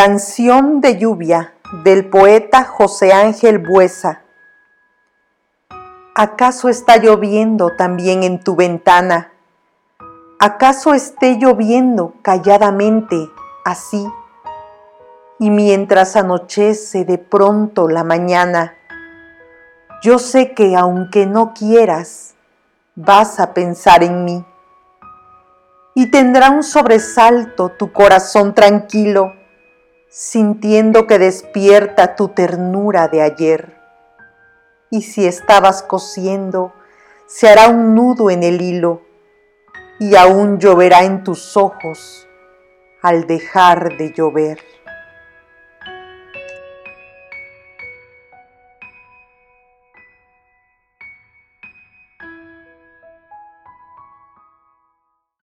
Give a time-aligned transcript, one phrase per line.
[0.00, 4.22] Canción de lluvia del poeta José Ángel Buesa.
[6.14, 9.32] ¿Acaso está lloviendo también en tu ventana?
[10.38, 13.28] ¿Acaso esté lloviendo calladamente
[13.64, 14.06] así?
[15.40, 18.76] Y mientras anochece de pronto la mañana,
[20.00, 22.36] yo sé que aunque no quieras,
[22.94, 24.44] vas a pensar en mí.
[25.96, 29.32] Y tendrá un sobresalto tu corazón tranquilo
[30.08, 33.76] sintiendo que despierta tu ternura de ayer.
[34.90, 36.72] Y si estabas cosiendo,
[37.26, 39.02] se hará un nudo en el hilo
[39.98, 42.26] y aún lloverá en tus ojos
[43.02, 44.58] al dejar de llover.